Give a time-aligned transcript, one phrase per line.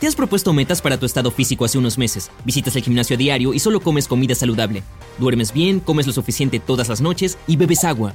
[0.00, 2.30] Te has propuesto metas para tu estado físico hace unos meses.
[2.44, 4.82] Visitas el gimnasio a diario y solo comes comida saludable.
[5.18, 8.14] Duermes bien, comes lo suficiente todas las noches y bebes agua.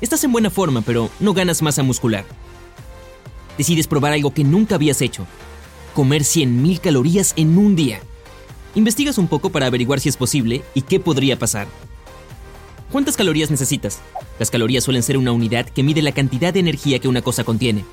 [0.00, 2.24] Estás en buena forma, pero no ganas masa muscular.
[3.56, 5.24] Decides probar algo que nunca habías hecho.
[5.94, 8.00] Comer 100.000 calorías en un día.
[8.74, 11.68] Investigas un poco para averiguar si es posible y qué podría pasar.
[12.90, 14.00] ¿Cuántas calorías necesitas?
[14.40, 17.44] Las calorías suelen ser una unidad que mide la cantidad de energía que una cosa
[17.44, 17.84] contiene.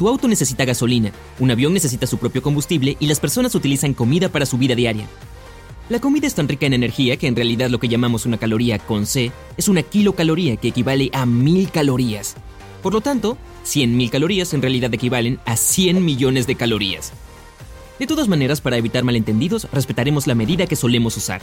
[0.00, 4.30] Tu auto necesita gasolina, un avión necesita su propio combustible y las personas utilizan comida
[4.30, 5.06] para su vida diaria.
[5.90, 8.78] La comida es tan rica en energía que en realidad lo que llamamos una caloría
[8.78, 12.36] con C es una kilocaloría que equivale a mil calorías.
[12.82, 17.12] Por lo tanto, 100.000 calorías en realidad equivalen a 100 millones de calorías.
[17.98, 21.42] De todas maneras, para evitar malentendidos, respetaremos la medida que solemos usar.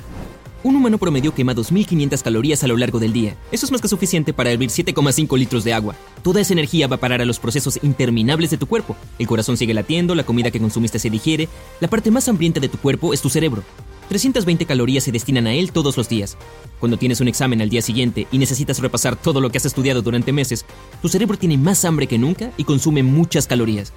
[0.67, 3.37] Un humano promedio quema 2.500 calorías a lo largo del día.
[3.53, 5.95] Eso es más que suficiente para hervir 7,5 litros de agua.
[6.23, 8.97] Toda esa energía va a parar a los procesos interminables de tu cuerpo.
[9.17, 11.47] El corazón sigue latiendo, la comida que consumiste se digiere.
[11.79, 13.63] La parte más hambrienta de tu cuerpo es tu cerebro.
[14.09, 16.35] 320 calorías se destinan a él todos los días.
[16.81, 20.01] Cuando tienes un examen al día siguiente y necesitas repasar todo lo que has estudiado
[20.01, 20.65] durante meses,
[21.01, 23.93] tu cerebro tiene más hambre que nunca y consume muchas calorías.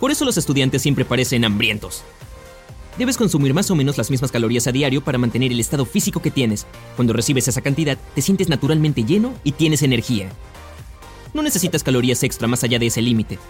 [0.00, 2.02] Por eso los estudiantes siempre parecen hambrientos.
[2.98, 6.22] Debes consumir más o menos las mismas calorías a diario para mantener el estado físico
[6.22, 6.64] que tienes.
[6.94, 10.28] Cuando recibes esa cantidad, te sientes naturalmente lleno y tienes energía.
[11.32, 13.40] No necesitas calorías extra más allá de ese límite.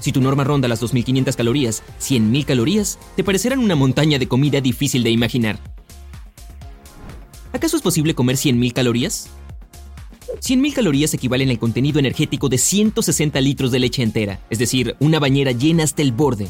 [0.00, 4.62] Si tu norma ronda las 2.500 calorías, 100.000 calorías te parecerán una montaña de comida
[4.62, 5.58] difícil de imaginar.
[7.52, 9.28] ¿Acaso es posible comer 100.000 calorías?
[10.40, 15.18] 100.000 calorías equivalen al contenido energético de 160 litros de leche entera, es decir, una
[15.18, 16.48] bañera llena hasta el borde.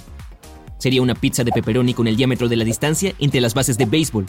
[0.80, 3.84] Sería una pizza de pepperoni con el diámetro de la distancia entre las bases de
[3.84, 4.24] béisbol.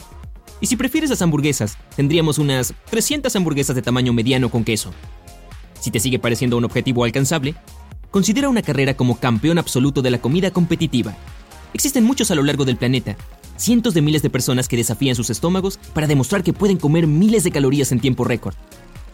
[0.60, 4.92] Y si prefieres las hamburguesas, tendríamos unas 300 hamburguesas de tamaño mediano con queso.
[5.80, 7.54] Si te sigue pareciendo un objetivo alcanzable,
[8.10, 11.16] considera una carrera como campeón absoluto de la comida competitiva.
[11.72, 13.16] Existen muchos a lo largo del planeta,
[13.56, 17.44] cientos de miles de personas que desafían sus estómagos para demostrar que pueden comer miles
[17.44, 18.54] de calorías en tiempo récord.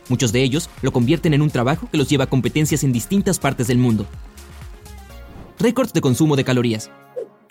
[0.09, 3.38] Muchos de ellos lo convierten en un trabajo que los lleva a competencias en distintas
[3.38, 4.06] partes del mundo.
[5.60, 6.91] Récords de consumo de calorías.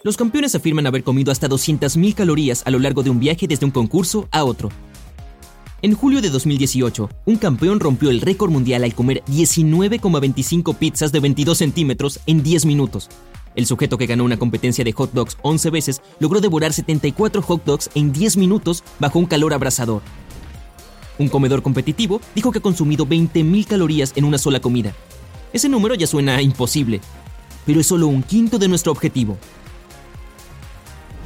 [0.07, 3.65] Los campeones afirman haber comido hasta 200.000 calorías a lo largo de un viaje desde
[3.65, 4.69] un concurso a otro.
[5.81, 11.19] En julio de 2018, un campeón rompió el récord mundial al comer 19,25 pizzas de
[11.19, 13.09] 22 centímetros en 10 minutos.
[13.53, 17.65] El sujeto que ganó una competencia de hot dogs 11 veces logró devorar 74 hot
[17.65, 20.01] dogs en 10 minutos bajo un calor abrasador.
[21.19, 24.93] Un comedor competitivo dijo que ha consumido 20.000 calorías en una sola comida.
[25.51, 27.01] Ese número ya suena imposible,
[27.65, 29.37] pero es solo un quinto de nuestro objetivo.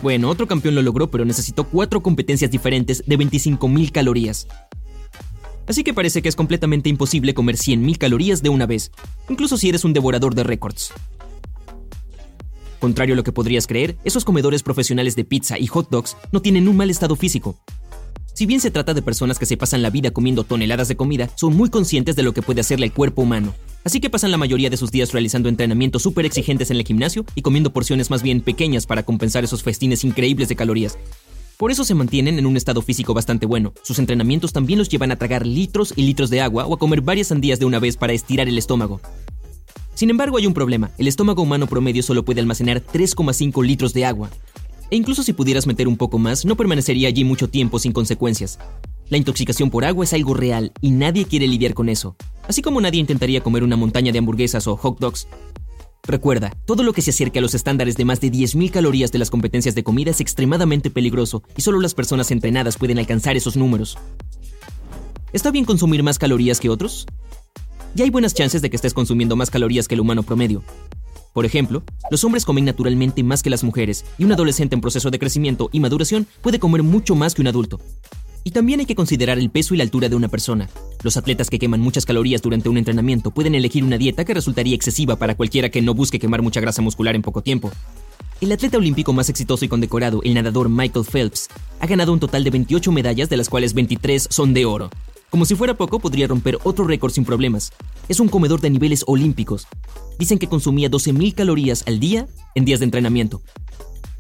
[0.01, 4.47] Bueno, otro campeón lo logró, pero necesitó cuatro competencias diferentes de 25.000 calorías.
[5.67, 8.91] Así que parece que es completamente imposible comer 100.000 calorías de una vez,
[9.29, 10.91] incluso si eres un devorador de récords.
[12.79, 16.41] Contrario a lo que podrías creer, esos comedores profesionales de pizza y hot dogs no
[16.41, 17.55] tienen un mal estado físico.
[18.33, 21.29] Si bien se trata de personas que se pasan la vida comiendo toneladas de comida,
[21.35, 23.53] son muy conscientes de lo que puede hacerle el cuerpo humano.
[23.83, 27.25] Así que pasan la mayoría de sus días realizando entrenamientos súper exigentes en el gimnasio
[27.35, 30.97] y comiendo porciones más bien pequeñas para compensar esos festines increíbles de calorías.
[31.57, 33.73] Por eso se mantienen en un estado físico bastante bueno.
[33.83, 37.01] Sus entrenamientos también los llevan a tragar litros y litros de agua o a comer
[37.01, 39.01] varias sandías de una vez para estirar el estómago.
[39.93, 40.89] Sin embargo, hay un problema.
[40.97, 44.31] El estómago humano promedio solo puede almacenar 3,5 litros de agua.
[44.91, 48.59] E incluso si pudieras meter un poco más, no permanecería allí mucho tiempo sin consecuencias.
[49.09, 52.15] La intoxicación por agua es algo real y nadie quiere lidiar con eso
[52.47, 55.27] así como nadie intentaría comer una montaña de hamburguesas o hot dogs.
[56.03, 59.19] Recuerda, todo lo que se acerque a los estándares de más de 10.000 calorías de
[59.19, 63.55] las competencias de comida es extremadamente peligroso y solo las personas entrenadas pueden alcanzar esos
[63.55, 63.97] números.
[65.31, 67.05] ¿Está bien consumir más calorías que otros?
[67.93, 70.63] Ya hay buenas chances de que estés consumiendo más calorías que el humano promedio.
[71.33, 75.09] Por ejemplo, los hombres comen naturalmente más que las mujeres y un adolescente en proceso
[75.11, 77.79] de crecimiento y maduración puede comer mucho más que un adulto.
[78.43, 80.69] Y también hay que considerar el peso y la altura de una persona.
[81.03, 84.75] Los atletas que queman muchas calorías durante un entrenamiento pueden elegir una dieta que resultaría
[84.75, 87.71] excesiva para cualquiera que no busque quemar mucha grasa muscular en poco tiempo.
[88.41, 91.47] El atleta olímpico más exitoso y condecorado, el nadador Michael Phelps,
[91.79, 94.89] ha ganado un total de 28 medallas, de las cuales 23 son de oro.
[95.31, 97.71] Como si fuera poco, podría romper otro récord sin problemas.
[98.09, 99.65] Es un comedor de niveles olímpicos.
[100.19, 103.41] Dicen que consumía 12.000 calorías al día en días de entrenamiento.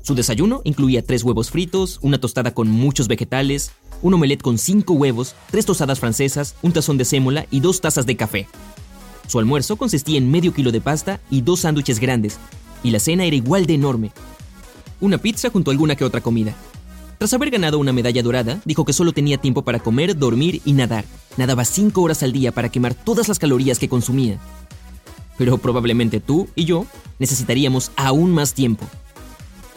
[0.03, 4.93] Su desayuno incluía tres huevos fritos, una tostada con muchos vegetales, un omelette con cinco
[4.93, 8.47] huevos, tres tostadas francesas, un tazón de sémola y dos tazas de café.
[9.27, 12.39] Su almuerzo consistía en medio kilo de pasta y dos sándwiches grandes,
[12.83, 14.11] y la cena era igual de enorme.
[15.01, 16.55] Una pizza junto a alguna que otra comida.
[17.21, 20.73] Tras haber ganado una medalla dorada, dijo que solo tenía tiempo para comer, dormir y
[20.73, 21.05] nadar.
[21.37, 24.39] Nadaba cinco horas al día para quemar todas las calorías que consumía.
[25.37, 26.87] pero probablemente tú y yo
[27.19, 28.87] necesitaríamos aún más tiempo.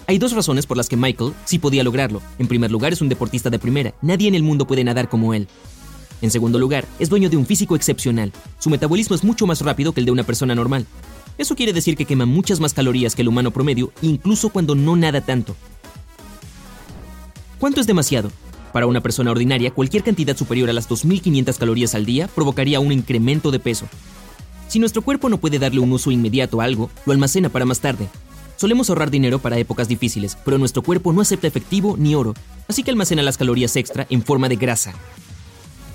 [0.07, 2.23] Hay dos razones por las que Michael sí podía lograrlo.
[2.39, 3.93] En primer lugar, es un deportista de primera.
[4.01, 5.47] Nadie en el mundo puede nadar como él.
[6.23, 8.33] En segundo lugar, es dueño de un físico excepcional.
[8.59, 10.87] Su metabolismo es mucho más rápido que el de una persona normal.
[11.37, 14.97] Eso quiere decir que quema muchas más calorías que el humano promedio, incluso cuando no
[14.97, 15.55] nada tanto.
[17.59, 18.31] ¿Cuánto es demasiado?
[18.73, 22.91] Para una persona ordinaria, cualquier cantidad superior a las 2.500 calorías al día provocaría un
[22.91, 23.87] incremento de peso.
[24.67, 27.81] Si nuestro cuerpo no puede darle un uso inmediato a algo, lo almacena para más
[27.81, 28.09] tarde.
[28.57, 32.35] Solemos ahorrar dinero para épocas difíciles, pero nuestro cuerpo no acepta efectivo ni oro,
[32.67, 34.95] así que almacena las calorías extra en forma de grasa.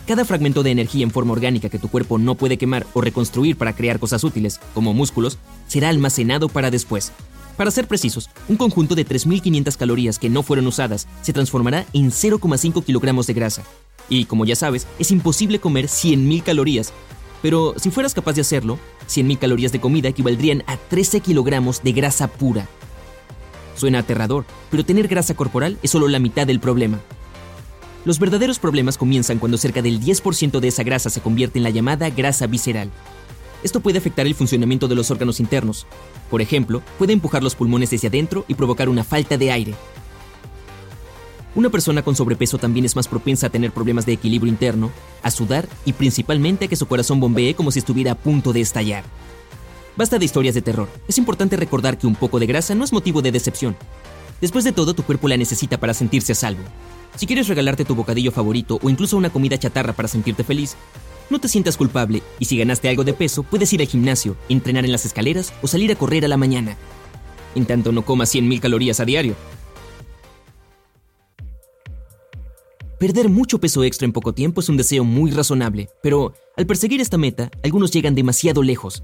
[0.07, 3.57] Cada fragmento de energía en forma orgánica que tu cuerpo no puede quemar o reconstruir
[3.57, 7.11] para crear cosas útiles, como músculos, será almacenado para después.
[7.59, 12.09] Para ser precisos, un conjunto de 3.500 calorías que no fueron usadas se transformará en
[12.09, 13.63] 0,5 kilogramos de grasa.
[14.07, 16.93] Y como ya sabes, es imposible comer 100.000 calorías.
[17.41, 18.79] Pero si fueras capaz de hacerlo,
[19.09, 22.65] 100.000 calorías de comida equivaldrían a 13 kilogramos de grasa pura.
[23.75, 27.01] Suena aterrador, pero tener grasa corporal es solo la mitad del problema.
[28.05, 31.71] Los verdaderos problemas comienzan cuando cerca del 10% de esa grasa se convierte en la
[31.71, 32.89] llamada grasa visceral.
[33.63, 35.85] Esto puede afectar el funcionamiento de los órganos internos.
[36.29, 39.73] Por ejemplo, puede empujar los pulmones desde adentro y provocar una falta de aire.
[41.55, 44.91] Una persona con sobrepeso también es más propensa a tener problemas de equilibrio interno,
[45.23, 48.61] a sudar y principalmente a que su corazón bombee como si estuviera a punto de
[48.61, 49.03] estallar.
[49.97, 50.87] Basta de historias de terror.
[51.07, 53.75] Es importante recordar que un poco de grasa no es motivo de decepción.
[54.39, 56.63] Después de todo, tu cuerpo la necesita para sentirse a salvo.
[57.17, 60.77] Si quieres regalarte tu bocadillo favorito o incluso una comida chatarra para sentirte feliz,
[61.29, 64.85] no te sientas culpable y si ganaste algo de peso, puedes ir al gimnasio, entrenar
[64.85, 66.77] en las escaleras o salir a correr a la mañana.
[67.55, 69.35] En tanto no comas 100.000 calorías a diario.
[72.99, 76.99] Perder mucho peso extra en poco tiempo es un deseo muy razonable, pero al perseguir
[76.99, 79.03] esta meta, algunos llegan demasiado lejos.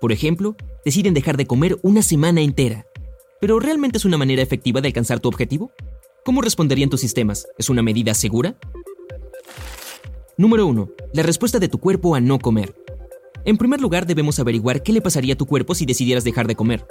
[0.00, 2.84] Por ejemplo, deciden dejar de comer una semana entera.
[3.40, 5.70] ¿Pero realmente es una manera efectiva de alcanzar tu objetivo?
[6.24, 7.46] ¿Cómo responderían tus sistemas?
[7.58, 8.56] ¿Es una medida segura?
[10.42, 10.90] Número 1.
[11.12, 12.74] La respuesta de tu cuerpo a no comer.
[13.44, 16.56] En primer lugar, debemos averiguar qué le pasaría a tu cuerpo si decidieras dejar de
[16.56, 16.84] comer.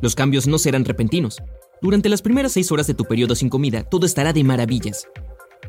[0.00, 1.42] Los cambios no serán repentinos.
[1.82, 5.08] Durante las primeras 6 horas de tu periodo sin comida, todo estará de maravillas.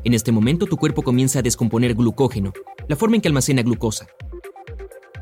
[0.04, 2.52] En este momento, tu cuerpo comienza a descomponer glucógeno,
[2.86, 4.06] la forma en que almacena glucosa.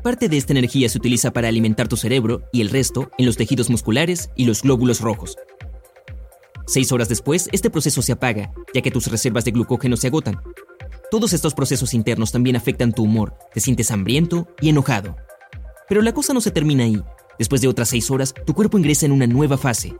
[0.03, 3.35] Parte de esta energía se utiliza para alimentar tu cerebro y el resto en los
[3.35, 5.37] tejidos musculares y los glóbulos rojos.
[6.67, 10.39] Seis horas después, este proceso se apaga, ya que tus reservas de glucógeno se agotan.
[11.11, 15.15] Todos estos procesos internos también afectan tu humor, te sientes hambriento y enojado.
[15.87, 17.01] Pero la cosa no se termina ahí.
[17.39, 19.95] Después de otras seis horas, tu cuerpo ingresa en una nueva fase,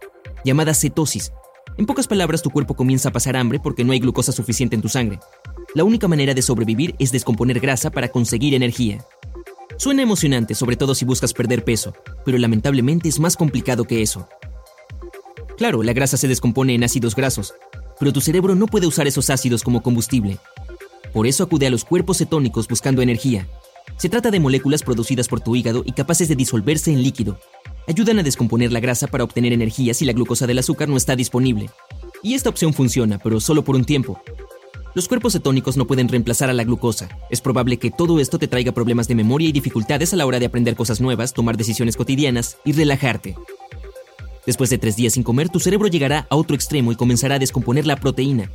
[0.46, 1.32] llamada cetosis.
[1.78, 4.84] En pocas palabras, tu cuerpo comienza a pasar hambre porque no hay glucosa suficiente en
[4.84, 5.20] tu sangre.
[5.74, 9.04] La única manera de sobrevivir es descomponer grasa para conseguir energía.
[9.78, 14.28] Suena emocionante, sobre todo si buscas perder peso, pero lamentablemente es más complicado que eso.
[15.58, 17.56] Claro, la grasa se descompone en ácidos grasos,
[18.00, 20.38] pero tu cerebro no puede usar esos ácidos como combustible.
[21.14, 23.48] Por eso acude a los cuerpos cetónicos buscando energía.
[23.98, 27.40] Se trata de moléculas producidas por tu hígado y capaces de disolverse en líquido.
[27.88, 31.16] Ayudan a descomponer la grasa para obtener energía si la glucosa del azúcar no está
[31.16, 31.70] disponible.
[32.22, 34.22] Y esta opción funciona, pero solo por un tiempo.
[34.94, 37.10] Los cuerpos cetónicos no pueden reemplazar a la glucosa.
[37.30, 40.40] Es probable que todo esto te traiga problemas de memoria y dificultades a la hora
[40.40, 43.36] de aprender cosas nuevas, tomar decisiones cotidianas y relajarte.
[44.46, 47.40] Después de tres días sin comer, tu cerebro llegará a otro extremo y comenzará a
[47.40, 48.50] descomponer la proteína.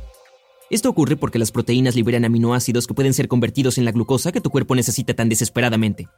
[0.75, 4.41] Esto ocurre porque las proteínas liberan aminoácidos que pueden ser convertidos en la glucosa que
[4.41, 6.09] tu cuerpo necesita tan desesperadamente.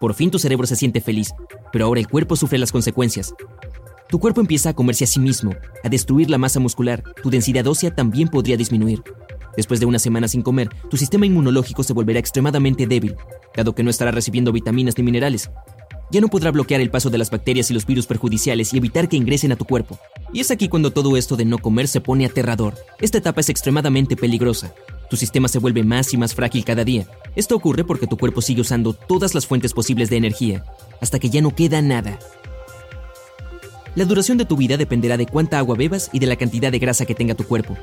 [0.00, 1.34] Por fin tu cerebro se siente feliz,
[1.72, 3.34] pero ahora el cuerpo sufre las consecuencias.
[4.08, 7.66] Tu cuerpo empieza a comerse a sí mismo, a destruir la masa muscular, tu densidad
[7.66, 9.02] ósea también podría disminuir.
[9.58, 13.14] Después de una semana sin comer, tu sistema inmunológico se volverá extremadamente débil,
[13.54, 15.50] dado que no estará recibiendo vitaminas ni minerales,
[16.10, 19.10] ya no podrá bloquear el paso de las bacterias y los virus perjudiciales y evitar
[19.10, 19.98] que ingresen a tu cuerpo.
[20.32, 22.74] Y es aquí cuando todo esto de no comer se pone aterrador.
[23.00, 24.74] Esta etapa es extremadamente peligrosa.
[25.08, 27.06] Tu sistema se vuelve más y más frágil cada día.
[27.34, 30.64] Esto ocurre porque tu cuerpo sigue usando todas las fuentes posibles de energía,
[31.00, 32.18] hasta que ya no queda nada.
[33.94, 36.78] La duración de tu vida dependerá de cuánta agua bebas y de la cantidad de
[36.78, 37.76] grasa que tenga tu cuerpo.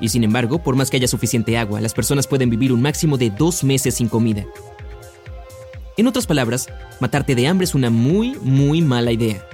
[0.00, 3.18] Y sin embargo, por más que haya suficiente agua, las personas pueden vivir un máximo
[3.18, 4.46] de dos meses sin comida.
[5.98, 6.68] En otras palabras,
[7.00, 9.46] matarte de hambre es una muy, muy mala idea.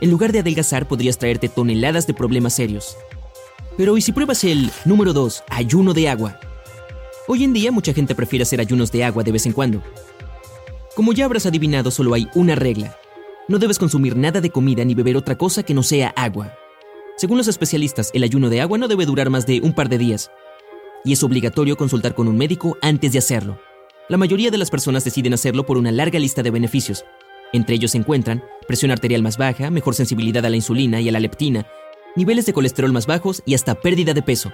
[0.00, 2.96] En lugar de adelgazar, podrías traerte toneladas de problemas serios.
[3.76, 6.38] Pero ¿y si pruebas el número 2, ayuno de agua?
[7.26, 9.82] Hoy en día mucha gente prefiere hacer ayunos de agua de vez en cuando.
[10.94, 12.96] Como ya habrás adivinado, solo hay una regla.
[13.48, 16.54] No debes consumir nada de comida ni beber otra cosa que no sea agua.
[17.16, 19.98] Según los especialistas, el ayuno de agua no debe durar más de un par de
[19.98, 20.30] días.
[21.04, 23.60] Y es obligatorio consultar con un médico antes de hacerlo.
[24.08, 27.04] La mayoría de las personas deciden hacerlo por una larga lista de beneficios.
[27.52, 31.12] Entre ellos se encuentran presión arterial más baja, mejor sensibilidad a la insulina y a
[31.12, 31.66] la leptina,
[32.16, 34.52] niveles de colesterol más bajos y hasta pérdida de peso.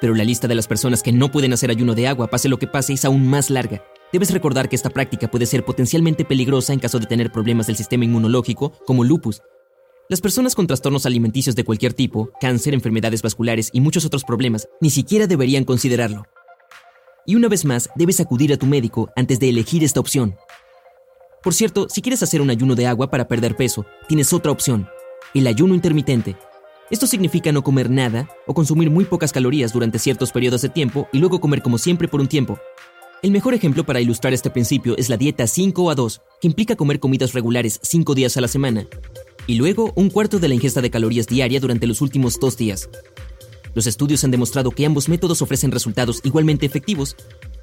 [0.00, 2.58] Pero la lista de las personas que no pueden hacer ayuno de agua, pase lo
[2.58, 3.84] que pase, es aún más larga.
[4.12, 7.76] Debes recordar que esta práctica puede ser potencialmente peligrosa en caso de tener problemas del
[7.76, 9.40] sistema inmunológico, como lupus.
[10.08, 14.68] Las personas con trastornos alimenticios de cualquier tipo, cáncer, enfermedades vasculares y muchos otros problemas,
[14.80, 16.24] ni siquiera deberían considerarlo.
[17.24, 20.34] Y una vez más, debes acudir a tu médico antes de elegir esta opción.
[21.42, 24.88] Por cierto, si quieres hacer un ayuno de agua para perder peso, tienes otra opción,
[25.34, 26.36] el ayuno intermitente.
[26.88, 31.08] Esto significa no comer nada o consumir muy pocas calorías durante ciertos periodos de tiempo
[31.12, 32.60] y luego comer como siempre por un tiempo.
[33.22, 36.76] El mejor ejemplo para ilustrar este principio es la dieta 5 a 2, que implica
[36.76, 38.86] comer comidas regulares 5 días a la semana,
[39.48, 42.88] y luego un cuarto de la ingesta de calorías diaria durante los últimos dos días.
[43.74, 47.16] Los estudios han demostrado que ambos métodos ofrecen resultados igualmente efectivos,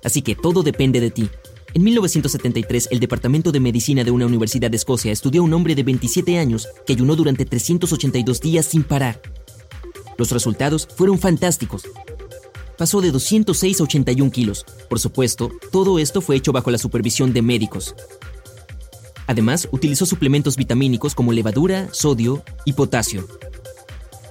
[0.03, 1.29] así que todo depende de ti.
[1.74, 5.75] En 1973, el Departamento de Medicina de una universidad de Escocia estudió a un hombre
[5.75, 9.22] de 27 años que ayunó durante 382 días sin parar.
[10.18, 11.84] Los resultados fueron fantásticos
[12.79, 14.65] pasó de 206 a 81 kilos.
[14.88, 17.94] Por supuesto, todo esto fue hecho bajo la supervisión de médicos.
[19.27, 23.27] Además, utilizó suplementos vitamínicos como levadura, sodio y potasio.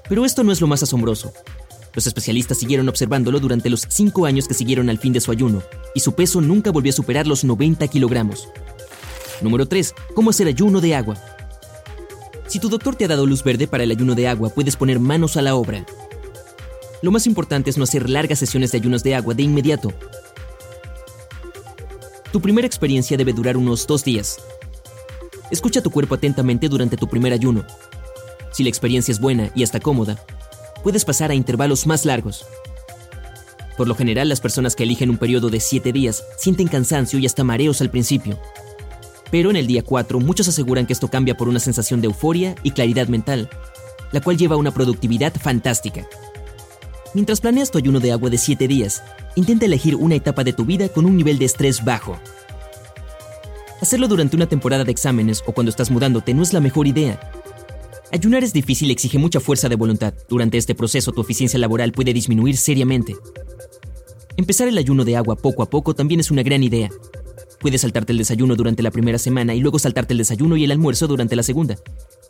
[0.08, 1.34] Pero esto no es lo más asombroso.
[1.98, 5.64] Los especialistas siguieron observándolo durante los cinco años que siguieron al fin de su ayuno,
[5.96, 8.48] y su peso nunca volvió a superar los 90 kilogramos.
[9.42, 9.96] Número 3.
[10.14, 11.16] ¿Cómo hacer ayuno de agua?
[12.46, 15.00] Si tu doctor te ha dado luz verde para el ayuno de agua, puedes poner
[15.00, 15.84] manos a la obra.
[17.02, 19.92] Lo más importante es no hacer largas sesiones de ayunos de agua de inmediato.
[22.30, 24.38] Tu primera experiencia debe durar unos dos días.
[25.50, 27.64] Escucha tu cuerpo atentamente durante tu primer ayuno.
[28.52, 30.24] Si la experiencia es buena y hasta cómoda,
[30.82, 32.46] puedes pasar a intervalos más largos.
[33.76, 37.26] Por lo general, las personas que eligen un periodo de 7 días sienten cansancio y
[37.26, 38.38] hasta mareos al principio.
[39.30, 42.56] Pero en el día 4 muchos aseguran que esto cambia por una sensación de euforia
[42.62, 43.48] y claridad mental,
[44.10, 46.06] la cual lleva a una productividad fantástica.
[47.14, 49.02] Mientras planeas tu ayuno de agua de 7 días,
[49.36, 52.18] intenta elegir una etapa de tu vida con un nivel de estrés bajo.
[53.80, 57.20] Hacerlo durante una temporada de exámenes o cuando estás mudándote no es la mejor idea.
[58.12, 60.14] Ayunar es difícil y exige mucha fuerza de voluntad.
[60.28, 63.16] Durante este proceso tu eficiencia laboral puede disminuir seriamente.
[64.36, 66.90] Empezar el ayuno de agua poco a poco también es una gran idea.
[67.60, 70.70] Puedes saltarte el desayuno durante la primera semana y luego saltarte el desayuno y el
[70.70, 71.76] almuerzo durante la segunda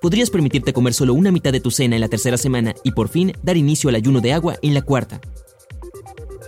[0.00, 3.08] podrías permitirte comer solo una mitad de tu cena en la tercera semana y por
[3.08, 5.20] fin dar inicio al ayuno de agua en la cuarta.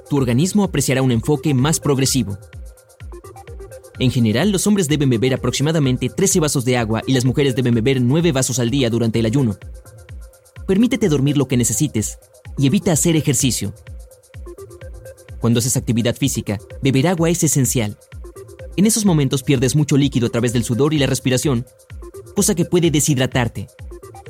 [0.08, 2.38] Tu organismo apreciará un enfoque más progresivo.
[4.00, 7.74] En general, los hombres deben beber aproximadamente 13 vasos de agua y las mujeres deben
[7.74, 9.58] beber 9 vasos al día durante el ayuno.
[10.66, 12.18] Permítete dormir lo que necesites
[12.56, 13.74] y evita hacer ejercicio.
[15.38, 17.98] Cuando haces actividad física, beber agua es esencial.
[18.78, 21.66] En esos momentos pierdes mucho líquido a través del sudor y la respiración,
[22.34, 23.68] cosa que puede deshidratarte.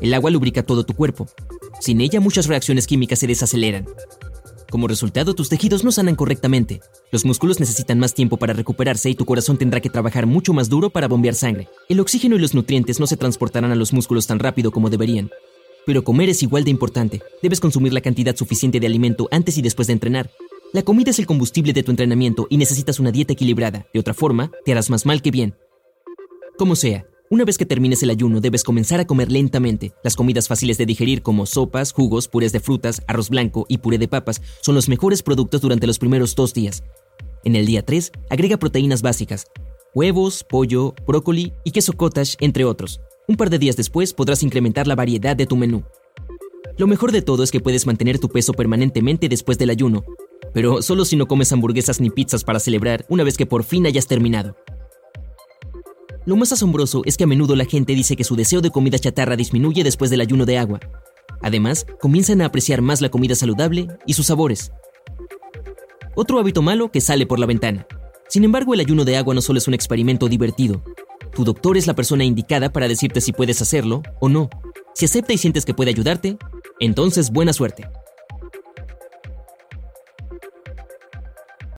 [0.01, 1.29] El agua lubrica todo tu cuerpo.
[1.81, 3.87] Sin ella muchas reacciones químicas se desaceleran.
[4.71, 6.81] Como resultado, tus tejidos no sanan correctamente.
[7.11, 10.69] Los músculos necesitan más tiempo para recuperarse y tu corazón tendrá que trabajar mucho más
[10.69, 11.69] duro para bombear sangre.
[11.89, 15.31] El oxígeno y los nutrientes no se transportarán a los músculos tan rápido como deberían.
[15.87, 17.21] Pero comer es igual de importante.
[17.43, 20.31] Debes consumir la cantidad suficiente de alimento antes y después de entrenar.
[20.73, 23.89] La comida es el combustible de tu entrenamiento y necesitas una dieta equilibrada.
[23.93, 25.57] De otra forma, te harás más mal que bien.
[26.57, 29.93] Como sea, una vez que termines el ayuno, debes comenzar a comer lentamente.
[30.03, 33.99] Las comidas fáciles de digerir como sopas, jugos, purés de frutas, arroz blanco y puré
[33.99, 36.83] de papas son los mejores productos durante los primeros dos días.
[37.45, 39.47] En el día 3, agrega proteínas básicas,
[39.95, 43.01] huevos, pollo, brócoli y queso cottage, entre otros.
[43.29, 45.85] Un par de días después podrás incrementar la variedad de tu menú.
[46.79, 50.05] Lo mejor de todo es que puedes mantener tu peso permanentemente después del ayuno,
[50.53, 53.87] pero solo si no comes hamburguesas ni pizzas para celebrar una vez que por fin
[53.87, 54.57] hayas terminado.
[56.27, 58.99] Lo más asombroso es que a menudo la gente dice que su deseo de comida
[58.99, 60.81] chatarra disminuye después del ayuno de agua.
[61.43, 64.73] Además, comienzan a apreciar más la comida saludable y sus sabores.
[66.15, 67.87] Otro hábito malo que sale por la ventana.
[68.29, 70.83] Sin embargo, el ayuno de agua no solo es un experimento divertido.
[71.35, 74.51] Tu doctor es la persona indicada para decirte si puedes hacerlo o no.
[74.95, 76.37] Si acepta y sientes que puede ayudarte,
[76.81, 77.89] entonces buena suerte.